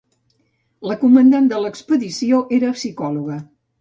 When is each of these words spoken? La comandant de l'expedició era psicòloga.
La 0.91 0.95
comandant 1.03 1.49
de 1.51 1.59
l'expedició 1.65 2.41
era 2.59 2.73
psicòloga. 2.79 3.37